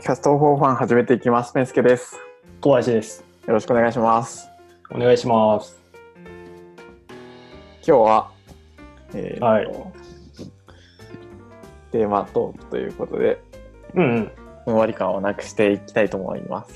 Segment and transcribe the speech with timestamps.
[0.00, 1.52] キャストフォーファン始めていきます。
[1.52, 2.16] ペンスケです。
[2.60, 3.24] 小林です。
[3.48, 4.48] よろしくお願いします。
[4.90, 5.76] お願いします。
[7.84, 8.30] 今日は、
[9.12, 9.66] えーはい
[11.90, 13.42] テーマトークということで、
[13.94, 14.32] うん、うん。
[14.66, 16.74] ふんわり感をなくしていきたいと思います。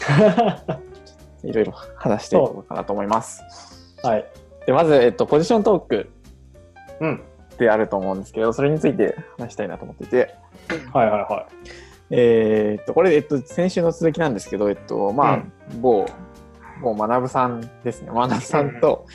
[1.47, 3.45] いろいろ話していこうかなと思います。
[4.03, 4.27] はい。
[4.67, 6.11] でまず、えっと、ポジショントーク
[7.01, 7.23] うん。
[7.59, 10.35] であると思うんですけど、それについて話したいなと思っていて、
[10.93, 11.47] はいはいは
[12.15, 16.07] えーっと、これ、えっと、先週の続きなんですけど、えっと、まあ、うん某、
[16.83, 18.11] 某学さんですね。
[18.13, 19.07] 学さんと、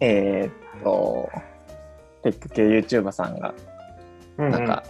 [0.00, 1.28] えーっと、
[2.22, 3.52] テック系 YouTuber さんが、
[4.38, 4.82] なんか、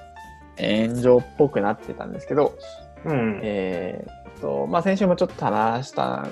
[0.56, 2.56] 炎上っぽくなってたんですけど、
[3.04, 3.40] うん。
[3.42, 6.28] えーっと、まあ、先週もちょっと話した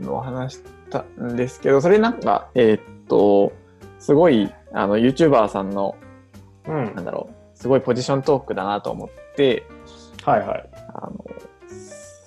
[0.00, 3.52] のを話したんですけど、それなんか、えーっと、
[3.98, 5.94] すごい、あの、YouTuber さんの、
[6.66, 6.94] うん。
[6.94, 9.64] なんだろう、すごいポジショントークだなと思って、
[10.24, 10.70] はいはい。
[10.94, 11.24] あの、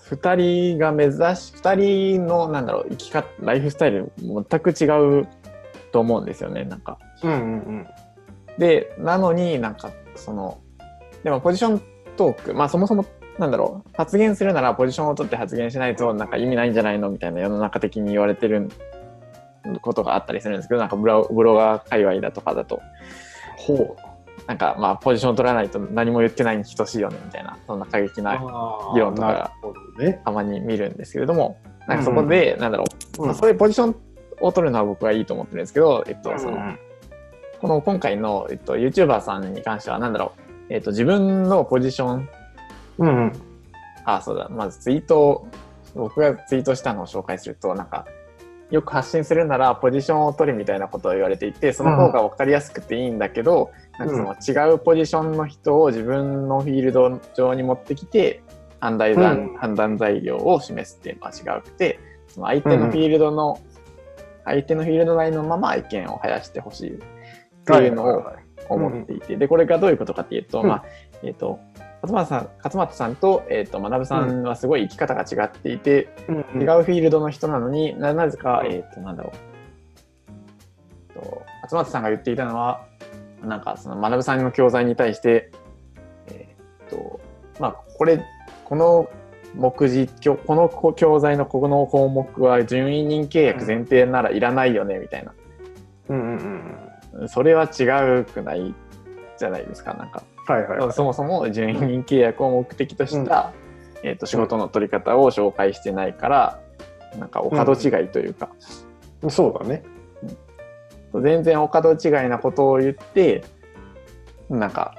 [0.04, 4.86] 二人が目指し、二人の、なんだろう、生き方、ライフスタイル、全く違
[5.22, 5.28] う
[5.92, 6.98] と思うんですよね、なんか。
[7.24, 7.88] うんうん
[8.58, 10.60] で、なのになんか、その、
[11.24, 11.82] でもポジション
[12.16, 13.06] トーク、まあそもそも、
[13.38, 18.70] なんだろう、発言するならポジションを取って発言しないと、なんか意味ないんじゃないのみたいな世の中的に言われてる
[19.82, 22.82] ことがあったりするんですけど、なんかブロブロガー界隈だとかだと、
[23.58, 24.07] ほう。
[24.48, 28.38] なんかまあポジション取らないと何も言ってないに等しいよね、みたいな、そんな過激な
[28.94, 29.52] 議論とかが。
[30.24, 32.86] たまに見るんですけれども、なんかそこで、なんだろ
[33.18, 33.96] う、うんまあ、そういうポジション
[34.40, 36.80] を取るのは僕はいいと思ってるんですけど、えっと、その、うん
[37.60, 42.30] この今回の、えっと、YouTuber さんに関しては、なんだろう、えっと、自分のポジション、
[43.00, 43.34] うんうん。
[44.06, 45.48] あ、そうだ、まずツイートを、
[45.96, 48.06] 僕がツイートしたのを紹介すると、なんか、
[48.70, 58.42] よく発信するならポジションを取るみたいなことを言われていて、その方が分かりやすくていいんだけど、なんかその違うポジションの人を自分のフィールド上に持ってきて、
[58.80, 63.60] 判断判断材料を示すっていうのは違くて、その相手のフィールドの、
[64.46, 67.00] 相手のフィールド内のまま意見を生やしてほしいっ
[67.66, 68.24] ていうのを
[68.70, 70.68] 思っていて、で、これがどういうことかっていうと、うん。
[70.68, 70.84] まあ、
[71.24, 71.60] えっ、と、
[72.02, 76.62] 勝俣さん、勝俣さんと、えっ、と、学さんはすごい生き方が違っていて、うん。
[76.62, 79.58] 違うフィールドの人なのにななぜか、えっ、と、なんだろう。
[81.20, 82.86] と勝俣さんが言っていたのは、
[83.48, 85.52] なんか、その学さんの教材に対して、
[86.28, 87.20] えっ、と、
[87.60, 88.24] まあ、これ、
[88.66, 89.10] この
[89.56, 90.08] 目次、
[90.46, 95.34] この教材のこの項目は準委任契約前提ならいらないよね、みたいな。
[96.10, 96.82] うんうん
[97.22, 97.30] うん。
[97.30, 97.84] それは違
[98.20, 98.74] うくない
[99.38, 100.24] じゃないですか、なんか。
[100.48, 100.92] はいはいはい。
[100.94, 103.52] そもそも準委任契約を目的とした、
[104.04, 106.60] えー、と仕事の取り方を紹介してないから、
[107.18, 108.50] なんかお門違いというか、
[109.30, 109.84] そうだね。
[111.14, 113.44] 全然お門違いなことを言って
[114.50, 114.96] なんか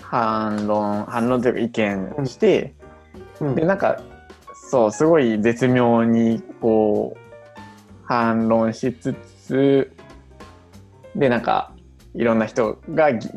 [0.00, 2.74] 反論反論というか意見して、
[3.40, 3.54] うん。
[3.54, 4.00] でなんか
[4.70, 7.18] そうすごい絶妙にこう
[8.04, 9.14] 反論しつ
[9.46, 9.92] つ
[11.14, 11.72] でなんか
[12.14, 13.28] いろんな人が、ぎ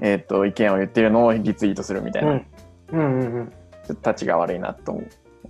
[0.00, 2.46] えー、と意見を言ってるのをリツイートするみたいな、うん。
[2.92, 2.98] うん。
[2.98, 3.20] うん。
[3.20, 3.52] うん。
[3.86, 5.00] ちょっと立ちが悪いなと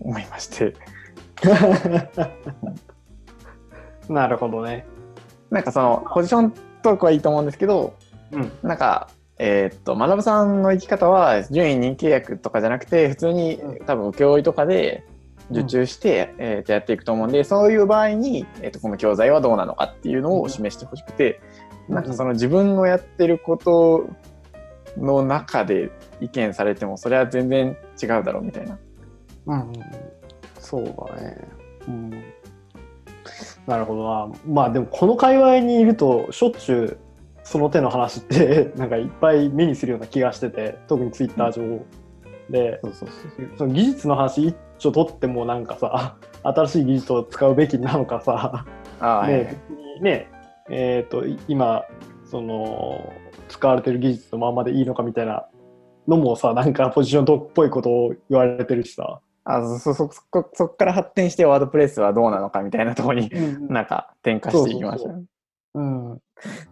[0.00, 0.74] 思いまして。
[4.08, 4.86] なるほどね。
[5.50, 6.52] なんかそのポジション
[6.82, 7.94] トークはいいと思うんですけど
[8.32, 8.52] うん。
[8.62, 9.08] なんか
[9.38, 15.04] えーっと学さんの生き方は順位任契約とかじゃなくて普通にうん多分請負とかで
[15.50, 21.40] 受注して、えーっとやっていくと思うんでそういう場合に、えーっとこの教材はどうなのかっていうのを示してほしくて、
[21.88, 24.08] なんかその自分のやってること
[24.96, 28.78] の中で意見されてもそれは全然違うだろうみたいな。
[29.46, 29.72] うんうん。
[30.58, 31.36] そうだね。
[31.86, 32.24] うん。
[33.66, 34.28] なるほどな。
[34.46, 36.98] まあでもこの界隈にいるとしょっちゅう
[37.42, 41.80] その手の話って なんかいっぱい目にするような気がしてて特にツイッター上。
[42.50, 42.80] で
[43.56, 48.64] その技術の話一丁取ってもなんかさ 新しい技術を使うべきなのかさ
[49.00, 49.56] あー、ね、はい別
[49.96, 50.30] にね
[50.70, 51.84] えっ、とい今
[52.24, 53.12] その
[53.48, 55.46] 使われてる技術のままでいいのかみたいな
[56.06, 63.30] のもさなんかポジショントっぽいことを言われてるしさ、あそそこそこから発展してワードプレスはどうなのかみたいなところに
[63.68, 65.22] なんか転化していきましたね。
[65.74, 66.20] うん、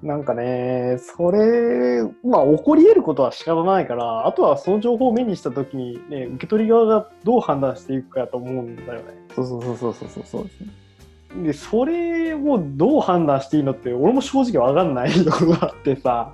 [0.02, 9.04] なんかね、それ、まあ、起こり得ることは仕方ないから、あとはその情報を目にしたときに、ね、受け取り側がどう判断していくかやと思うんだよね。
[9.36, 11.44] そうそうそうそうそうそうですね。
[11.44, 16.32] で、それをどう判断していいのって、俺も正直わかんないところがあってさ。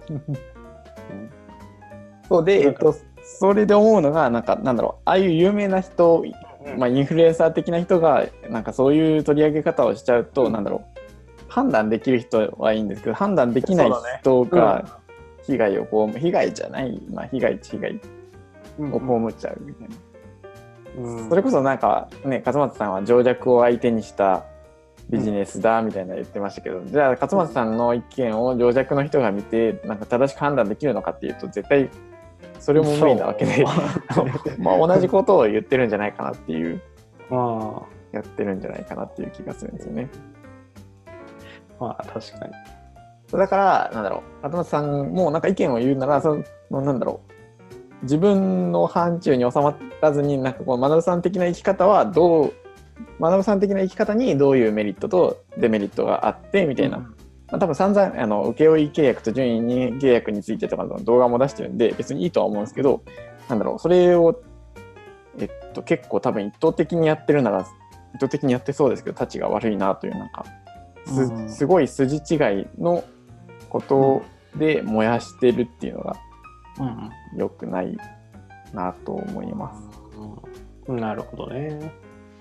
[2.28, 2.94] そうで、えっと、
[3.38, 6.24] それで思うのが、なんか、なんだろう、ああいう有名な人、
[6.76, 10.52] まあ、インフルエンサー的な人が、なんかそういう取り上げ方をしちゃうと、うん。
[10.52, 11.00] なんだろう、
[11.48, 13.90] 判断できる人はいいんですけど、判断できない
[14.20, 14.84] 人が
[15.42, 18.00] 被害を被む、被害じゃない、まあ、被害被害
[18.78, 19.96] うんを被っちゃうみたいな。
[20.98, 21.28] うん。
[21.28, 24.44] それこそなんかね勝俣さんは情弱を相手にした
[25.08, 31.90] ビジネスだみたいな言ってましたけど、じゃあ勝俣さんの意見を情弱の人が見てなんか正しく判断できるのかっていうと絶対
[32.60, 33.64] それも無理なわけで。
[34.58, 36.80] まあ同じことを言ってるんじゃないかなっていう。
[37.30, 40.08] あやってるんじゃないかなっていう気がするんですよね。
[41.78, 42.52] あまあ確かに。
[43.32, 47.30] だからなんだろう勝俣さんもなんか意見を言うならそのなんだろう。
[48.02, 52.52] 自分の範疇に収まらずになんかこう学さん的な生き方はどう
[53.20, 57.10] 学さん的な生き方にどういうメリットとデメリットがあってみたいな、
[57.50, 63.02] まあ、多分散々あの請負契約と順位に契約についてとかの動画も出してるんで別にいいとは思うんですけど
[63.48, 64.40] なんだろうそれを、
[65.38, 67.66] えっと、結構多分一方的にやってるなら
[68.14, 70.44] 意図的にやってそうですけどたちが悪いなというなんか
[71.06, 73.04] す,、うんすごい筋違いの
[73.68, 74.22] こと
[74.56, 76.16] で燃やしてるっていうのが
[76.78, 77.96] うん良くない
[78.72, 79.82] なと思います。
[80.86, 81.92] うんなるほどね。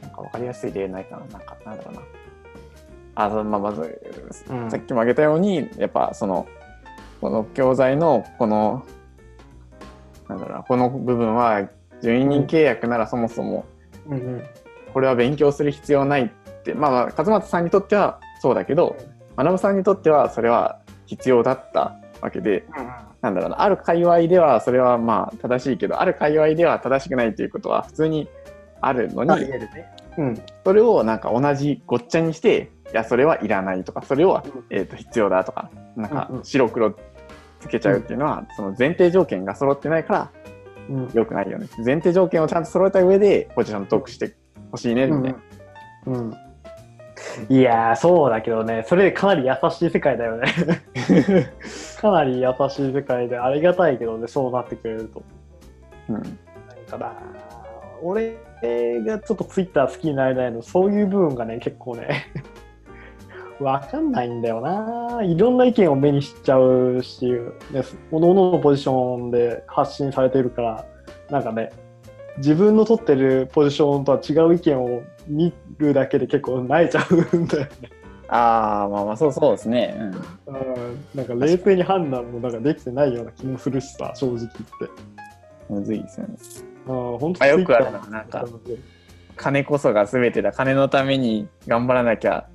[0.02, 2.02] なんか分かりやすい例ないかななんかなんだろうな。
[3.26, 4.02] あまあ、まず、
[4.50, 4.72] うん。
[4.72, 6.48] さっきも挙げたようにやっぱその
[7.20, 8.86] この教材のこの
[10.30, 11.68] なんだろうなこの部分は
[12.02, 13.66] 順位人契約ならそもそも
[14.94, 16.30] これは勉強する必要ないっ
[16.64, 18.96] てまあまあ勝俣さんにとってはそうだけど
[19.36, 22.66] 学さんにとってはそれは必要だったわけで
[23.22, 28.30] なんだろうなある界隈ではそれはまあ正しいけどある界隈では正しくないということは普通に
[28.80, 29.30] あるのに。
[30.18, 30.42] うん。
[30.64, 36.44] それをなんか同じごっちゃにしていやそれはいらないとかそれは、えー、と必要だとかなんかうんうん。
[36.44, 36.96] 白黒
[37.60, 40.32] つけちゃうっていうのは、その前提条件が揃ってないから
[40.90, 41.12] うん。
[41.14, 41.68] 良くないよね。
[41.86, 44.36] 前提条件をちゃんと揃えた上でポジショントークして
[44.72, 45.40] ほしいねみたいな、
[46.08, 46.34] うん
[47.50, 50.54] いやーそうだけどねそれかなり優しい世界だよね。
[52.00, 55.22] かなり優しい世界でありがたいけどねそうなってくれると。
[56.10, 56.16] うん。
[56.16, 56.24] なん
[56.90, 57.14] かな
[58.02, 58.38] 俺
[59.06, 62.28] がちょっとツイッター好きになれないのそういう部分がね結構ね
[63.60, 65.22] わかんないんだよな。
[65.22, 67.26] いろんな意見を目にしちゃうし
[67.72, 70.86] ね各々のポジションで発信されてるから
[71.30, 71.72] なんかね
[72.38, 77.70] 自分の取ってるポジションとは違う意見を見るだけで結構泣いちゃうんだよね。
[78.30, 80.06] ああまあまあそうそうですね、うん。
[80.06, 80.16] うん、
[81.16, 84.56] なんか冷静に判断もなんかできてないような気もするしさ正直言って。
[85.70, 86.36] むずいですよね。
[86.36, 86.40] うん、
[86.90, 88.46] 本当あよくあるのがなんか。
[89.36, 90.52] 金こそが全てだ。
[90.52, 92.48] 金のために頑張らなきゃ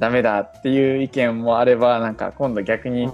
[0.00, 3.08] ダメだっていう意見もあればなんか今度逆に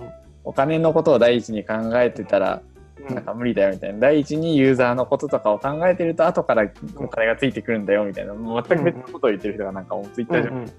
[0.44, 2.62] お金のことを第一に考えてたら
[3.06, 3.14] うん。
[3.14, 3.98] なんか無理だよみたいな。
[3.98, 8.34] 第一にユーザーのこととかを考えてると後からお金がついてくるんだよみたいな。
[8.34, 10.72] 全く別のことを言ってる人がなんかもうツイッター上うん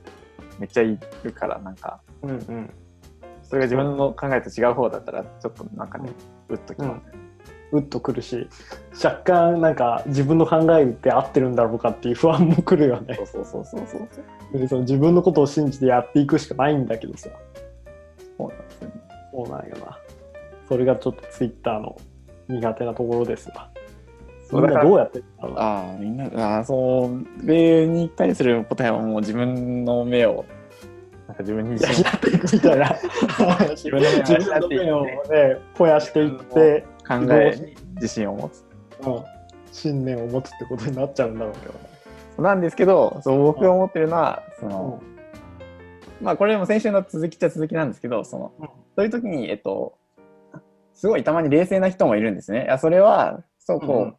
[0.60, 2.00] めっちゃいるからなんか。
[3.44, 6.12] それが自分の考えと違う方だったらちょっとなんかね
[6.50, 7.19] うっときますね。
[7.72, 8.48] うっとくるし
[9.04, 13.16] 若干なんか自分の考えって合ってるんだろうかっていう不安もくるよね。
[13.16, 13.98] そうそうそうそうそ
[14.54, 14.60] う。
[14.60, 17.30] でその自分のことを信じてやっていくしかないんだけどさ。
[18.38, 18.94] そうなんですよね。
[19.32, 19.98] そうなんよな。
[20.68, 21.98] それがちょっとツイッターの
[22.48, 23.70] 苦手なところですわ。
[24.52, 26.26] みんなどうやってああみんな
[26.56, 27.12] ああそ
[27.44, 30.44] れに対する答えはもう自分の目を
[31.28, 32.04] なんか自分に自信。
[32.04, 32.96] 養っていくみたいな。
[33.70, 38.64] 自分の目を自分の目をね肥やしていって、考えに自信を持つ。
[39.06, 39.24] うん、
[39.72, 41.80] 信念を持つってことになっちゃうんだろうけどね。
[42.38, 45.02] なんですけどそう僕が思ってるのはその、
[46.22, 48.68] まあこれも先週の続きっちゃ続きなんですけどそのうん。
[48.96, 49.98] そういう時にえっと
[50.94, 52.64] すごいたまに冷静な人もいるんですね。
[52.64, 54.16] いやそれはそうこう、うん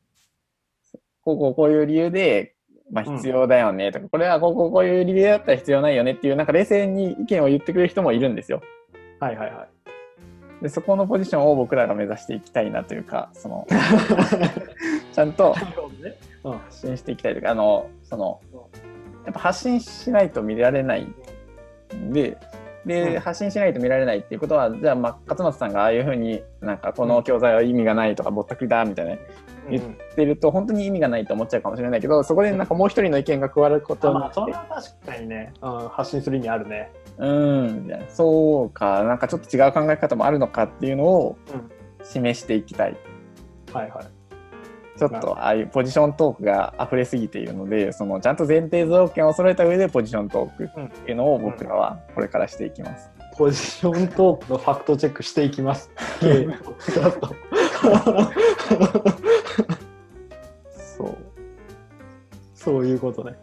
[1.23, 2.54] こうこうこういう理由で、
[2.90, 8.62] まあ、必要だよねとか、これはこうこうこういう理由だったら必要ないよねっていうなんか冷静に意見を言ってくれる人もいるんですよ。
[9.20, 9.68] はいはいはい
[10.62, 13.67] でそこのポジションを僕らが目指していきたいなというかその
[15.12, 15.55] ちゃんと
[16.43, 18.40] 発信していきたいというかあのその
[19.25, 21.07] やっぱ発信しないと見られない
[21.95, 22.37] んで
[22.87, 23.21] で、うん。
[23.21, 29.17] 発信しないと見られないっていうことはじゃあ、まあ、勝松さんがああいうふうになんかこの教材は意味がないとかぼったくりだみたいな
[29.71, 41.70] 言ってると本当に意味がないと思っちゃうかもしれないけどそこでなんかもう一人の意見が加わることにあまあそれは確かにね、うん、発信する意味あるねうんそうかなんかちょっと違う考え方もあるのかっていうのをうん
[42.02, 42.96] 示していきたい。
[43.72, 44.06] はいはい
[44.96, 53.10] ちょっとああいうポジショントークが溢れすぎているのでそのちゃんと前提条件を揃えた上でポジショントークっていうのを僕らはこれからしていきます。
[53.38, 55.90] ポジショントークのファクトチェックしていきます。
[60.98, 61.16] そう
[62.54, 63.38] そういうことね。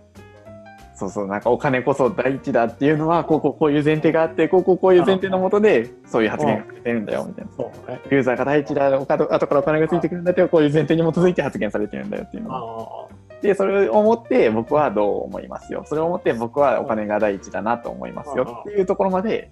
[0.97, 7.51] そうそうなんかお金こそ第一だっていうのはこうこうこういう前提があってこうこうこういう前提のもとでそういう発言がされてるんだよみたいな。
[7.55, 8.01] そうね。
[8.09, 13.09] ユーザーが第一だおか後からお金がついてくるんだってこういう前提に基づいて発言されてるんだよっていうの。
[13.43, 19.51] でそれを思って僕はどう思いますよそれを思って僕はお金が第一だなと思いますよっていうところまで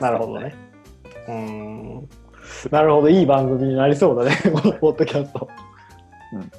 [0.00, 0.54] なるほどね。
[1.28, 2.08] うーん。
[2.70, 5.48] なるほど、いい番組になりそうだね、このポッドキャスト。
[6.32, 6.50] うん。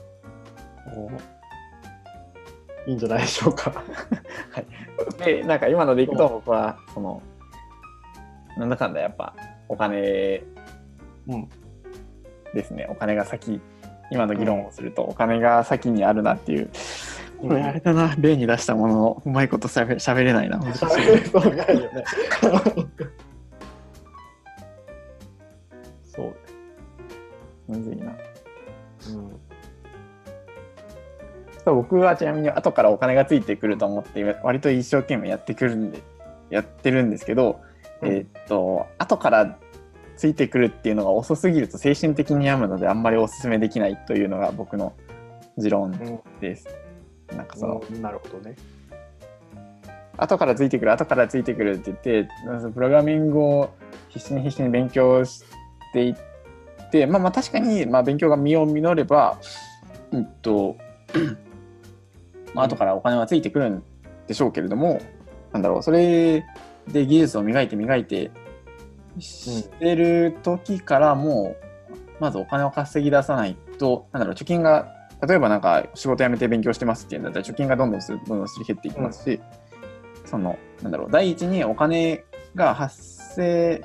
[2.86, 3.74] いいんじゃないでしょうか。
[5.24, 7.22] でなんか今のでいくと僕はその
[8.58, 9.34] なんだかんだやっぱ
[9.68, 10.44] お金
[11.28, 11.50] うん。
[12.54, 13.60] ですねお金が先
[14.12, 16.70] 今の議論をするとお金が先にあるなっていう、
[17.42, 20.82] これあれだな例に出したもののうまいことしゃべしゃべれないな難しい
[21.30, 22.04] そうないよね。
[26.16, 26.36] そうね。
[27.68, 28.14] むずいな
[31.66, 36.02] そう僕はちなみに後からお金がついてくると思って割と一生懸命やってくるんで
[36.50, 37.60] やってるんですけど、
[38.02, 39.58] うんえーっと後から
[40.16, 44.94] ついてくるっていうのが遅すぎると精神的に病むのであんまりお勧めできないというのが僕の
[45.58, 45.92] 持論
[46.40, 46.68] です。
[47.36, 48.56] なんかそのなるほどね。
[50.18, 52.30] 後からついてくる後からついてくるって言って
[52.74, 53.74] プログラミングを
[54.10, 55.44] 必死に必死に勉強し
[55.92, 56.16] ていっ
[56.92, 59.40] てまあまあ確かにまあ勉強が身を実れば
[60.12, 60.78] うんと
[62.54, 63.84] まあ後からお金はついてくるん
[64.28, 65.02] でしょうけれども
[65.52, 66.46] なんだろうそれ
[66.88, 68.32] で技術を磨いて磨いて
[69.20, 74.94] してる時からもうまずお金を稼ぎ出さないとなんだろう貯金が
[75.26, 79.40] 例えばなんか仕事辞めて勉強してますっていうんだったら貯金がどんどんするどんどんすり減っていきますし、
[80.26, 83.82] そのなんだろう第一にお金が発生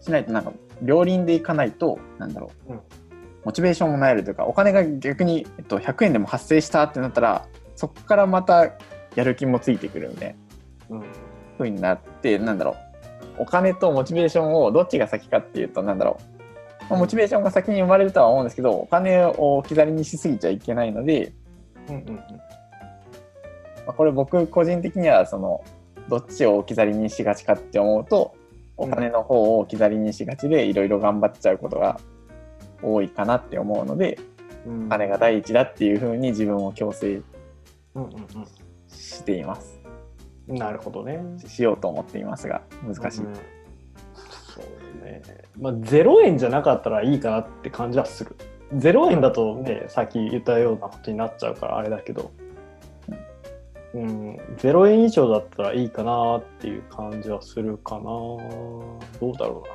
[0.00, 0.52] しないとなんか
[0.82, 2.80] 両輪でいかないとなんだろう、うん。
[3.44, 8.72] モチベーションもなえるというかお金が逆に、えっと、100円でも発生したってなったらそこからまた
[9.14, 10.36] やる気もついてくるみたい
[10.90, 11.04] なうん。
[11.58, 12.76] 風になってなんだろう。
[13.38, 21.32] お金とモチベーションをどっちが先かっていうとなんだろう、まあモチベーションが先に生まれるとは思うんですけどお金を置き去りにしすぎちゃいけないので、
[21.88, 22.22] うんうんま
[23.88, 25.64] あ、これ僕個人的にはその
[26.08, 28.34] どっちを置き去りにしがちかって思うと
[28.76, 32.00] お金の方を置き去りにしがちでいろいろ頑張っちゃうことが
[32.82, 34.18] 多いかなって思うので
[34.66, 34.86] うん。
[34.86, 37.22] お金が第一だっていう風に自分を強制
[37.94, 38.10] うんうん
[38.88, 39.80] しています
[40.48, 40.56] うん。
[40.56, 41.20] なるほどね。
[41.46, 43.34] しようと思っていますが難しい、うん
[44.54, 45.22] そうね。
[45.58, 48.36] まあ、0円じゃなかったらいいかなって感じはする。
[48.74, 52.30] 0円だとね、さっき言ったようなことになっちゃうからあれだけど、
[53.94, 58.02] うん、0円以上だったらいいかなっていう感じはするかな。
[58.04, 58.40] ど
[59.22, 59.68] うだろう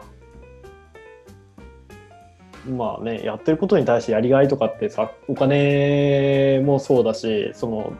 [2.71, 2.75] な。
[2.75, 7.93] まあね、やってることに対してやりがいとかってさ、お金もそうだし、その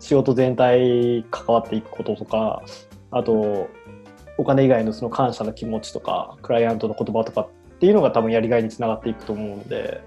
[0.00, 2.62] 仕事全体関わっていくこととか、
[3.10, 3.68] あと、
[4.38, 10.02] お金以外のその感謝の気持ちとか、クライアントの言葉とかっていうのが多分やりがいにつながっていくと思うので、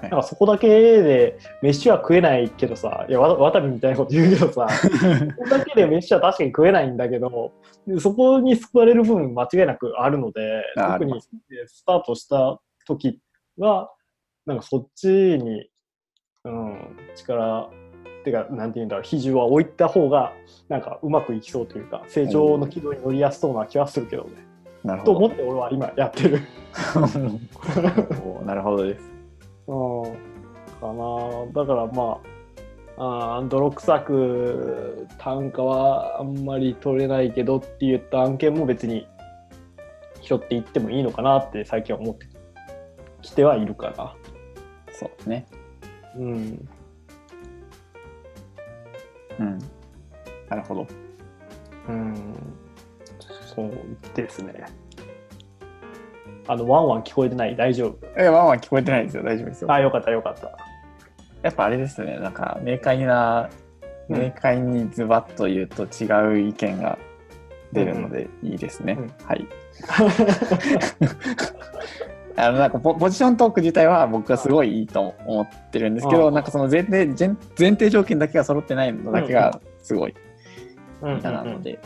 [0.00, 0.10] はい。
[0.10, 7.52] なんかそこだけで飯は食えないけどさ、いや、わわたびみたいなこと言うけどさ、 そこだけで飯は確かに食えないんだけど、
[7.98, 13.20] そこに救われる部分間違いなくあるので、特にスタートした時
[13.58, 13.90] は、
[14.46, 15.68] なんかそっちに、
[16.44, 17.70] うん、力、
[18.24, 20.32] てか、なんていうんだろう、比重は置いた方が、
[20.68, 24.30] なんかうまくいきそうというか、成長の軌道に乗りやすそうな気はするけどね。
[24.82, 26.40] なるほどと思って俺は今やってる。
[28.24, 29.10] おなるほどです
[29.66, 30.02] うん、
[30.80, 32.20] かなだからま
[32.96, 39.06] ああー泥臭く単価はあんまり取れないけどって言った案件も別に
[40.20, 42.26] 拾っていってもいいのかなって最近は思って
[43.22, 44.14] きてはいるかな。
[44.92, 45.46] そうですね
[46.16, 46.68] うん。
[49.38, 49.58] うん。
[50.48, 50.86] なるほど。
[51.88, 52.14] うん。
[53.54, 53.70] そう
[54.14, 54.64] ですね。
[56.46, 57.56] あの、ワンワン聞こえてない？
[57.56, 57.98] 大丈夫？
[58.16, 59.22] えワンワン聞こえてないですよ。
[59.22, 59.72] 大丈夫ですよ。
[59.72, 60.56] あ、よかったよかった。
[61.42, 62.18] やっぱあれですね。
[62.18, 63.48] なんか明快な
[64.08, 64.20] うん。
[64.20, 66.98] 明快にズバッと言うと違う意見が
[67.72, 69.12] 出るのでいいですね、うん。
[69.26, 69.46] はい
[72.36, 76.34] あのなんかポポジショントーク自体は僕はすごいいいと思ってるんですけど、うん。
[76.34, 80.14] なんかその前提前前提条件だけが揃ってないのだけがすごい
[81.02, 81.20] うん。
[81.20, 81.78] 嫌なので、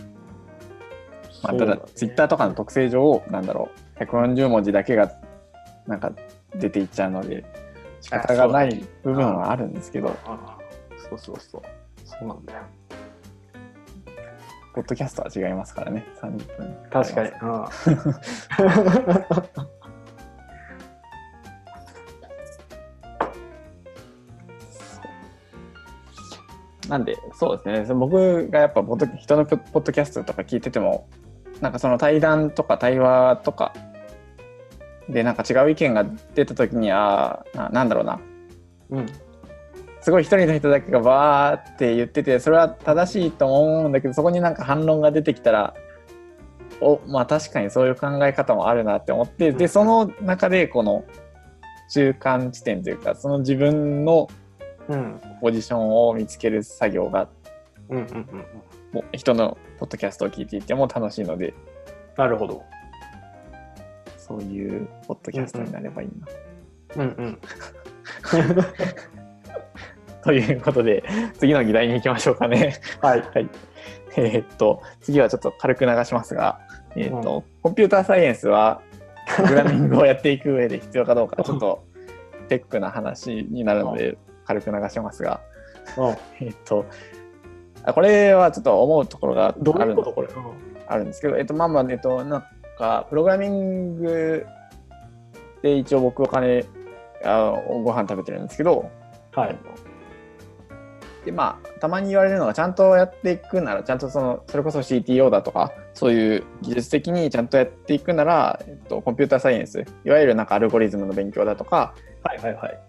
[1.42, 3.68] まあ、ただツイッターとかの特性上なんだろ
[4.00, 5.12] う140文字だけが
[5.86, 6.12] なんか
[6.54, 7.44] 出ていっちゃうので
[8.00, 10.56] 仕方がない部分はあるんですけど、あ
[10.96, 11.62] そうそうそう。
[12.04, 12.60] そうなんだよ。
[14.74, 16.06] ポッドキャストは違いますからね。
[16.22, 16.76] 30分。
[16.90, 17.30] 確かに。
[26.88, 28.82] なんで、そうですね、僕がやっぱ
[29.18, 31.08] 人のポッドキャストとか聞いてても、
[31.60, 33.74] なんかその対談とか対話とか
[35.08, 36.04] で、なんか違う意見が
[36.34, 38.20] 出たときに、ああ、ななんだろうな、
[38.90, 39.06] うん。
[39.06, 45.74] すすごい一人の人だけがバーって言っててそれは正しいと思うんだけどそこになんか反論が出てきたら
[46.80, 51.04] おまあ確かにそういう考え方もあるなって思ってでその中でこの
[51.90, 54.47] 中間地点というかその自分のうん
[55.40, 57.28] ポジションを見つける作業が
[57.88, 58.44] うんうんうん
[59.12, 61.52] 人のポッドキャストを聞いていても楽しいので
[62.16, 62.64] なるほど
[64.16, 66.08] そういうポッドキャストになればいい
[66.96, 67.04] な。
[67.04, 67.38] うんうん
[70.22, 71.04] ということで
[71.38, 72.74] 次の議題に行きましょうかね。
[73.00, 73.48] はいはい。
[74.16, 76.60] えーっと、次はちょっと軽く流しますが、
[76.96, 78.82] えーっと、コンピューターサイエンスは、
[79.36, 81.84] プログラミングをやっていく上で必要かどうか、ちょっと
[82.48, 84.18] テックな話になるので、
[84.48, 85.40] 軽く流しますが、
[85.98, 86.16] うん。
[86.40, 86.86] えーっと、
[87.84, 89.54] あこれはちょっと思うところが
[90.86, 92.44] あるんですけど、えっと、まあまあ、えっと、なん
[92.78, 94.46] か、プログラミング
[95.62, 96.64] で一応僕お金、
[97.22, 98.90] あご飯食べてるんですけど、
[99.34, 99.58] はい。
[101.24, 111.92] でまあたまに言われるのがちゃんとやっていくならちゃんとそのそれこそ CTO だとかそういう技術的にちゃんとやっていくなら、えっと、コンピューターサイエンスいわゆるなんかアルゴリズムの勉強だとか。
[112.22, 112.87] はいはいはい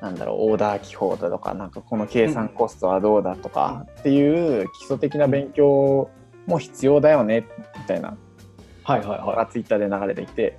[0.00, 6.10] なんだろうオーダー記法だとかなんかこの計算コストはどうだとかっていう基礎的な勉強
[6.46, 7.46] も必要だよね
[7.78, 8.16] みたいな。
[8.82, 9.52] はいはいはい。
[9.52, 10.56] ツイッターで流れてきて。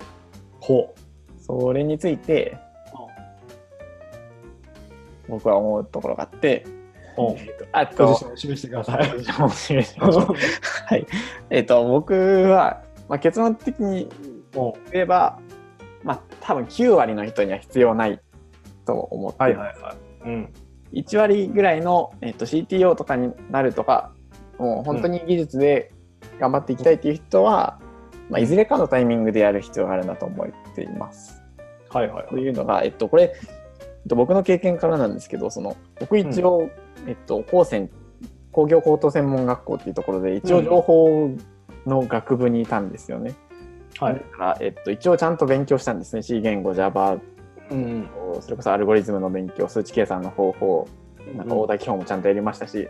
[0.60, 0.94] ほ
[1.38, 2.56] それについて
[5.28, 6.64] 僕は思うところがあって
[7.72, 8.68] あとポジションを示し
[10.86, 11.06] はい。
[11.50, 14.08] えっ、と、僕は、まあ、結論的に
[14.54, 14.72] うん。
[14.92, 15.38] 言えば、
[16.02, 18.20] まあ、多分9割の人には必要ない
[18.84, 20.28] と思って、はいはいはい。
[20.28, 20.52] うん。
[20.92, 24.12] 1割ぐらいの、えっと CTO とかになるとか、
[24.58, 25.92] もう本当に技術で
[26.38, 27.80] 頑張っていきたいっていう人は、
[28.30, 31.42] まあ、いずれかのタイミングでやる必要があるなと思っています。
[31.90, 32.28] はいはいはい。
[32.28, 36.70] というのが、えっと、これ、えっと、僕の経験からなんですけど、その僕一応、
[37.06, 37.90] えっと、高専
[38.52, 41.30] 工業高等専門学校っていうところで、一応情報
[41.86, 43.34] の学部にいたんですよね。
[43.98, 44.14] はい。
[44.14, 46.22] だから、えっと、一応ちゃんと勉強したんですね。
[46.22, 47.18] C 言語、Java、
[47.72, 48.08] うん
[48.40, 50.88] それこそアルゴリズムの勉強、数値計算の方法、
[51.36, 52.88] なんかオーダー基本もちゃんとやりましたし、へ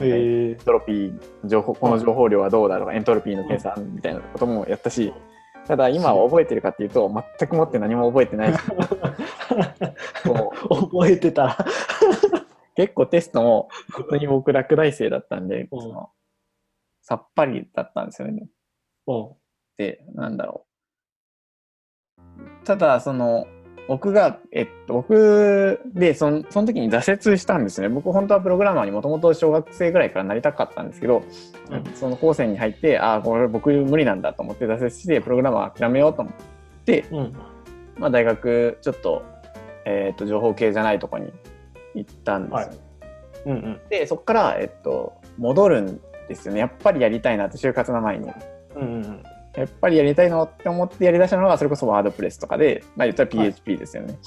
[0.00, 5.12] えエントロピー、情報、この情報量はどうだとか、エントロピーの計算みたいなこともやったし、
[5.66, 8.52] ただ今は覚えてるかっていうと、全くもって何も覚えてない。
[10.22, 11.56] 覚えてた。
[12.74, 15.80] 結構テストも本当に僕落第生だったんで、うん。
[15.80, 16.10] その
[17.02, 18.48] さっぱりだったんですよね。
[19.06, 19.32] うん。
[19.76, 20.66] で、なんだろ
[22.18, 22.64] う。
[22.64, 23.46] ただ、その、
[23.88, 27.88] 僕が、えっと、僕でその、その時に挫折したんですね。
[27.88, 31.22] 僕、本当はプログラマーにもともと小学生ぐらいからなりたかったんですけど、
[31.70, 36.34] うんその高専に入って、ああ、これ僕無理なんだと思って挫折して、プログラマー諦めようと思っ
[36.84, 37.32] て、うん
[37.98, 39.22] まあ、大学、ちょっと、
[39.84, 41.32] えっと、情報系じゃないとこに
[41.94, 42.56] 行ったんですよ。
[42.56, 42.68] はい
[43.46, 46.60] うんうんで、そこから、えっと、戻るんですよね。
[46.60, 48.30] やっぱりやりたいなって、就活の前に。
[48.76, 49.22] うんうん
[49.56, 54.18] やっぱりやりたいのって思ってやりだしたのが、それこそワードプレスとかで、まあ言ったら PHP ですよね。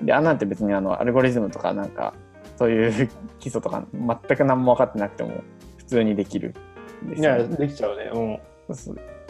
[0.00, 2.14] うんで、あんなんて別にあの、アルゴリズムとかなんか、
[2.56, 3.08] そういう
[3.38, 5.42] 基礎とか全く何も分かってなくても、
[5.76, 6.54] 普通にできる
[7.04, 8.10] んですいやできちゃうね。
[8.14, 8.38] うん。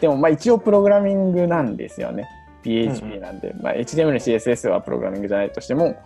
[0.00, 2.28] でもまあ一応プログラミングなんですよね。
[2.62, 5.96] PHP なんで、まあ HTML、CSS はプログラミングじゃないとしても、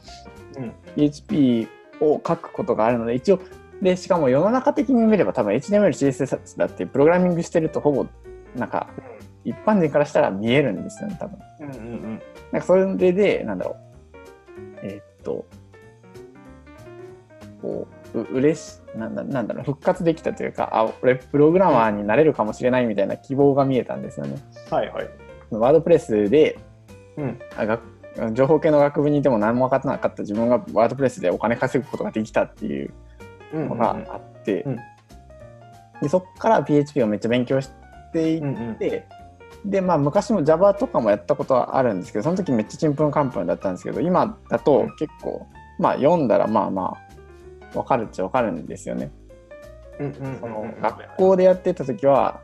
[0.57, 0.73] うん。
[0.95, 1.69] PHP
[2.01, 3.41] を書くことがあるので、一応、
[3.83, 8.07] で、しかも世の中的に見れば多分 HTML、CSS だってプログラミングしてるとほぼ、
[8.55, 8.89] なんか、
[9.47, 11.39] 一般人からしたら見えるんですよね、多分。
[11.61, 11.71] うんう
[12.07, 13.77] んなんかそれで、なんだろう。
[14.83, 15.45] えーっと、
[17.63, 24.37] こう、う嬉しなんだ、なんだろう、復活できたというか、あ、俺プログラマーになれるかもしれないみたいな希望が見えたんですよね。
[24.71, 25.09] はいはい
[25.51, 26.59] ワードプレスで、
[27.17, 27.81] うんあ学
[28.33, 32.91] 情報系の学部にいても何も分かってなかった自分がワードプレスでお金稼ぐことができたっていう
[33.53, 34.77] うんのがあって、うん
[36.03, 37.71] でそこから PHP をめっちゃ勉強し
[38.13, 39.07] ていっうんうんて、
[39.67, 45.47] でまあ昔も Java とかもやったことはあるんですけどその時めっちゃちんぷんかんぷんだったんですけど今だと結構、
[45.79, 46.97] まあ読んだらまあま
[47.73, 49.11] あ分かるっちゃ分かるんですよね。
[49.99, 52.41] 学校でやってた時は、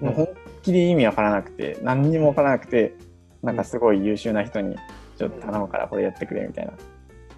[0.00, 0.28] もう本
[0.62, 2.94] 気で意味わからなくて何にもわからなくて
[3.42, 4.76] なんかすごい優秀な人に
[5.16, 6.72] ちょっと頼むからこれやってくれみたいな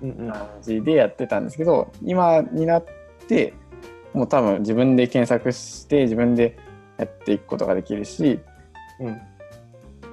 [0.03, 0.31] うんうん。
[0.31, 2.85] 感じでやってたんですけど今になっ
[3.27, 3.55] て
[4.12, 6.57] もう多分自分で検索して自分で
[6.99, 8.40] やっていくことができるし
[9.00, 9.20] うん。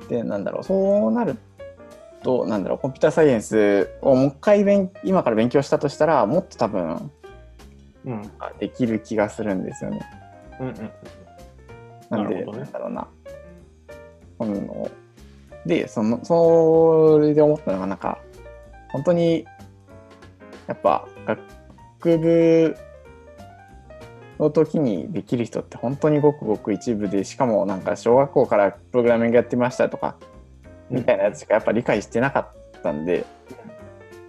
[0.07, 1.37] でなんだろうそうなる
[2.23, 7.11] となんだろうコンピューターサイエンスをもう一回勉今から勉強したとしたらもっと多分
[8.05, 8.31] うん。
[8.59, 10.01] できる気がするんですよね。
[10.59, 10.91] うんうん
[12.09, 12.45] なんで、ね。
[12.45, 13.07] なんだろうな。
[14.37, 14.91] この
[15.65, 18.19] で、その、それで思ったのが、なんか、
[18.91, 19.45] 本当に、
[20.67, 21.37] やっぱ、が
[21.99, 22.75] 学部
[24.41, 30.15] の時にできる人って本当にごくごく一部でしかもなんか小学校からプログラミングやってましたとか
[30.89, 33.25] みたいなやつしかやっぱ理解してなかったんで、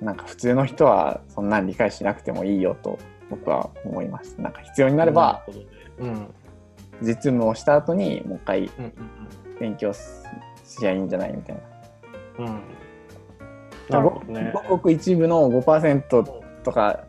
[0.01, 2.99] なんか普通の人はそんなん理解しなくてもいいよと
[3.31, 4.41] 僕は思います。
[4.41, 5.45] なんか必要になれば
[5.99, 6.29] うん。
[7.01, 8.93] 実務をした後にもう一回うん
[9.59, 9.99] 勉強し
[10.65, 11.63] しゃいいんじゃないみたいな。
[12.39, 12.47] うん。
[12.47, 12.63] うん
[13.89, 14.51] なるほどね。
[14.55, 16.25] ごくごく一部の5%
[16.63, 17.01] とか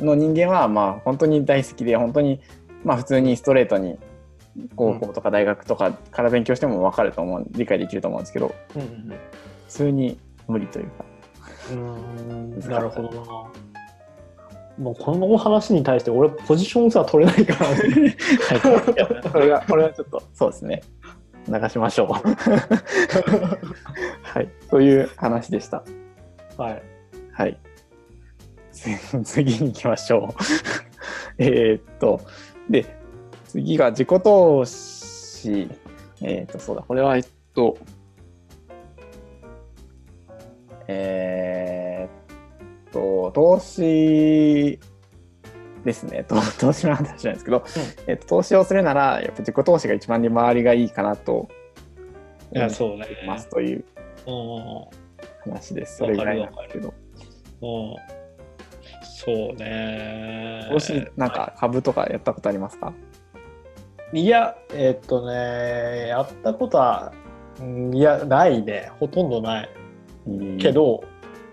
[0.00, 2.40] の人間はまあ本当に大好きで本当に
[2.84, 3.98] まあ普通にストレートに
[4.76, 9.16] 高校とか大学とかから勉強しても分かると思う理解できると思うんですけどうんうん普
[9.68, 11.04] 通に無理というか
[11.72, 13.68] うんなるほどな。
[14.78, 18.16] もうこの話に対して俺ポジションさ取れないからね。
[18.48, 18.54] は
[19.26, 20.82] いこれはこれはちょっとそうですね。
[21.48, 22.08] 流しましょう。
[24.22, 24.48] はい。
[24.70, 25.82] という話でした。
[26.56, 26.82] はい。
[27.32, 27.58] はい。
[27.64, 27.67] つ
[29.24, 30.34] 次に行きましょう。
[31.38, 32.20] えーっと
[32.68, 32.84] で
[33.46, 35.70] 次が自己投資。
[36.20, 37.76] えーっとそうだこれはえっと
[40.86, 44.78] えーっと投資
[45.84, 46.24] ですね。
[46.24, 47.64] と 投資の話なんですけど、
[48.06, 51.48] えっと投資をするならやっぱ自己投資が一番利回りがいいかなと
[52.52, 53.06] いやそうね。
[53.10, 53.84] 思いますという
[54.26, 55.98] うん話です。
[55.98, 56.94] それぐらいなんですけど。
[57.62, 58.17] うん
[59.24, 60.68] そうね。
[60.70, 62.92] 投資なんか株とかやったことありますか？
[64.12, 67.12] いやえっとねやったことは
[67.60, 68.92] うんいやないね。
[69.00, 69.70] ほとんどない。
[70.60, 71.02] けど、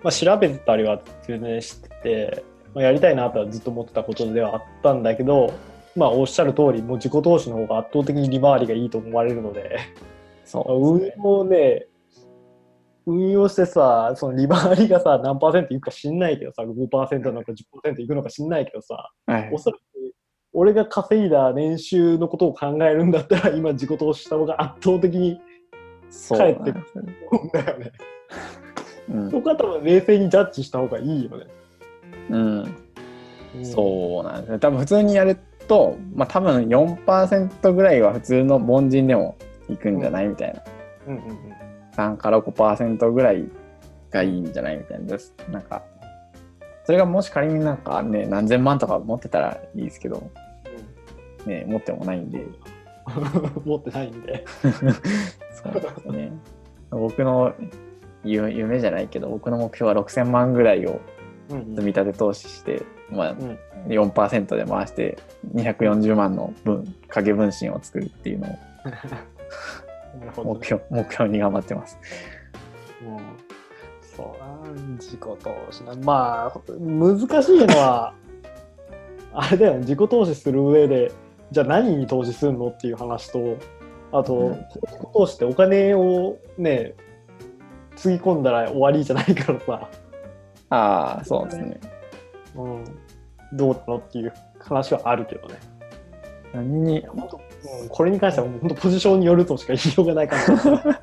[0.03, 2.43] まあ、調べてたりは全然してて、
[2.75, 5.53] まあ、やりたいなとはずっと思ってたことではあったんだけど、
[5.95, 9.79] まあ、おっしゃる通りもう自己投資の方が圧倒的に利回りがいいと思われるので
[10.43, 11.87] そう運用ね
[13.05, 18.07] 運用してさその利回りがさ何パーセントいくか知んないけどさ5%なのか10%い。
[18.07, 19.49] くのか知んないけどさはい。
[19.53, 19.81] おそらく
[20.53, 25.39] 俺が稼いだ年収のことを考えるんだったら今自己投資した方が圧倒的に
[26.09, 27.91] そう帰ってくなんですよね思うんだよね。
[29.09, 29.31] うん。
[29.31, 31.45] そこは多分冷静にジャッジした方がいいよね。
[32.29, 32.75] うん、
[33.63, 34.59] そうなんですね。
[34.59, 35.37] 多分普通にやる
[35.67, 39.37] と、まあ、多分4%ぐらいは普通の凡人でも
[39.69, 40.61] いくんじゃないみたいな。
[41.07, 43.49] うんうんうん3から5%ぐらい
[44.11, 45.33] がいいんじゃないみたいなです。
[45.49, 45.83] なんか
[46.85, 50.29] それがもし仮になんかね何千万とか持ってたらいいですけど
[51.45, 52.45] ね持ってもないんで。
[53.65, 54.45] 持ってないんで。
[54.61, 56.31] そうですよね。
[56.89, 57.53] 僕の
[58.23, 60.99] 夢夢じゃないけど僕の目標は6000万ぐらいを
[61.49, 63.57] 積み立て投資して、まあうん。
[63.87, 65.17] 4%で回して
[65.53, 68.57] 240万の分影分身を作るっていうのを
[70.43, 71.97] 目標目標に頑張ってます。
[73.03, 73.17] うん。
[74.01, 74.39] そう。
[74.39, 75.37] な自己投
[75.71, 75.95] 資な。
[75.95, 78.13] まあ難しいのは
[79.33, 79.79] あれだよね。
[79.79, 81.11] 自己投資する上で
[81.51, 83.57] じゃあ何に投資するのっていう話と
[84.11, 84.53] あと、うん。
[84.53, 86.95] 自己投資ってお金をね
[87.95, 89.89] つぎ込んだら終わりじゃないからさ、
[90.69, 91.79] ああそうですね。
[92.55, 92.83] うん、
[93.53, 95.55] どうなのっていう話はあるけどね
[96.55, 97.37] 何に本当、
[97.81, 100.35] うん、これに関しては本当ポジションによるとしか言いようがないか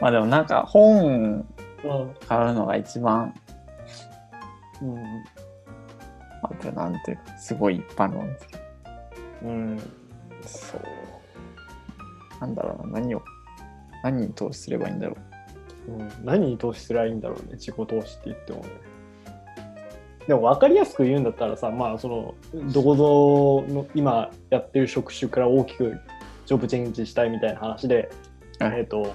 [0.00, 1.46] まあでもなんか本
[2.28, 3.34] 買うのが一番
[4.82, 4.98] うん。
[6.42, 8.62] あとなんていうかすごい一般論ですけど
[9.42, 9.78] うん、
[10.42, 10.82] そう
[12.40, 13.22] なんだろうな何を
[14.02, 15.16] 何に投資すればいいんだろ
[15.88, 15.90] う。
[15.90, 18.68] ん、何に投資すればいいんだろうね、自己投資って言ってもね。
[20.28, 22.34] でも分かりやすく言うんだったらさ、まあその
[22.70, 25.98] どこぞの今やってる職種から大きく
[26.44, 28.10] ジョブチェンジしたいみたいな話で、
[28.58, 28.80] はい。
[28.80, 29.14] えっ、と、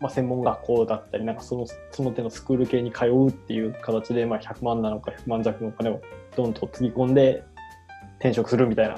[0.00, 6.00] まあ、専門学校だったり、なんかそのその手のスクール系に通うっていう形で、まあ、100万なのか100万弱のお金を
[6.34, 7.44] どんとつぎ込んで
[8.18, 8.96] 転職するみたいな、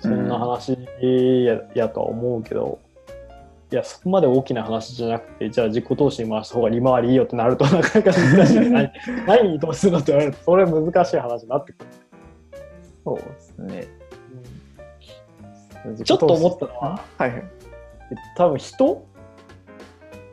[0.00, 2.80] そんな話や,、やとは思うけど、
[3.72, 8.70] いや、そこまで大きな話じゃなくて、じゃあ自己投資に回した方が利回りいいよってなるとなかなか難しい。
[8.70, 8.92] 何
[9.26, 11.86] 何に投資するのって言われると、それは難しい話になってくる。
[11.86, 13.04] う。
[13.04, 13.86] そうですね。
[16.04, 17.44] ちょっと思ったのは、はいはい。
[18.36, 19.06] 多分人？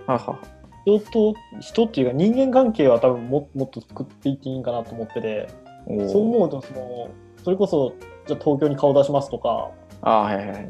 [0.06, 0.40] はは
[0.86, 5.48] 人と、人っていうか人間関係は多分ももっと作っていっていいんかなと思ってて、
[5.88, 7.10] おそうー思うとその、
[7.44, 7.94] それこそ、
[8.28, 9.72] じゃあ東京に顔出しますとか、
[10.02, 10.70] ああはいはいはい。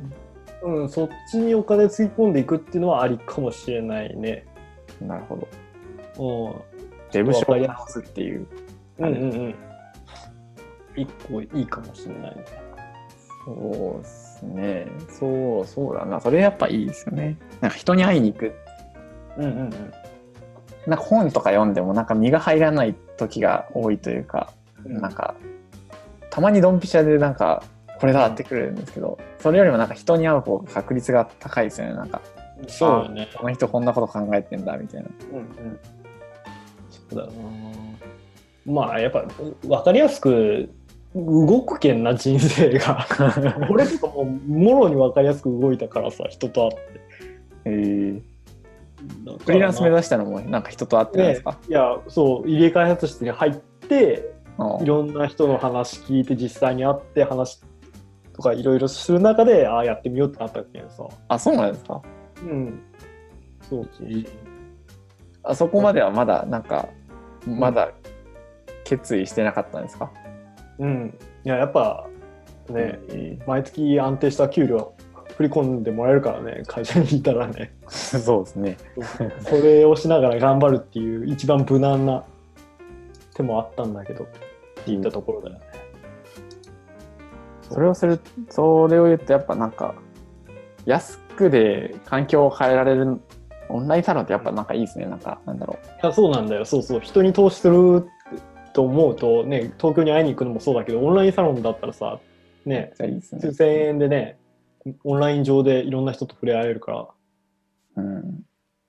[0.61, 4.45] うん、そっちにお金つぎ込んでいくっていうのはありかもしれないね。
[5.01, 5.47] なるほど。
[6.17, 6.61] うん。
[7.11, 8.47] デブシやーを直すっていう。
[8.99, 9.55] うんうんうん。
[10.95, 12.45] 一個いいかもしれないね。
[13.45, 14.87] そうですね。
[15.09, 16.19] そうそうだな。
[16.19, 17.37] それやっぱいいですよね。
[17.61, 18.53] なんか人に会いに行く。
[19.37, 19.71] うんうんうん。
[20.85, 24.53] なんか本とか読んでもなんか身が入らない時が多いというか、
[24.85, 25.35] うんなんか
[26.29, 27.63] たまにドンピシャでなんか
[27.99, 32.21] これだってくるんですけど、それよりもなんか人に会う方が確率が高いですよねなんか
[32.67, 33.29] そうよね。
[33.35, 35.79] この人こんなこと考えてんだみたいなうんうん。
[36.89, 37.31] そうだな。
[38.65, 39.25] まあやっぱ
[39.63, 40.69] 分かりやすく
[41.15, 43.07] 動くけんな人生が。
[43.69, 46.99] 俺とかもうもろに分かりやすく動いたからさ人と会って。
[47.65, 48.21] えー、
[49.25, 57.61] だからフリーランス目指したのもなんか人と会ってないですか、いやそう入れ開発室に入ってあいろんな人の話聞いて実際に会って話
[58.39, 61.03] とかいろいろする中でああやってみようってなったけんさ。
[61.27, 62.01] あそうなんですか？
[62.41, 62.81] うん。
[63.61, 64.07] そうそう。
[65.43, 66.87] あそこまではまだなんか
[67.45, 67.91] まだ
[68.85, 70.11] 決意してなかったんですか、
[70.79, 71.17] うん。
[71.43, 72.07] いややっぱ
[72.69, 74.93] ね、え毎月安定した給料
[75.35, 78.77] 振り込んでもらえるからね会社にいたらねー そうですね
[79.41, 82.23] それをしながら頑張るっていう一番無難な
[83.35, 84.27] 手もあったんだけどっ
[84.85, 85.61] ていったところだよね、
[87.69, 89.95] それをするそれを言うとやっぱなんか
[90.85, 93.19] 安くで環境を変えられる
[93.69, 95.05] オンラインサロンってやっぱなんかいいですね。
[95.05, 96.65] なんかなんだろいやそうなんだよ。
[96.65, 96.99] そうそう。
[96.99, 98.07] 人に投資する
[98.73, 102.19] と思うとね東京に会いに行くのもそうだけどオンラインサロンだったらさ
[102.65, 103.21] うねね。
[103.21, 104.39] 数千円でね
[105.03, 107.07] オンライン上でいろんな人と触れ合えるから
[107.97, 108.43] うん。